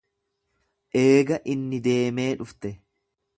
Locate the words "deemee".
1.89-2.29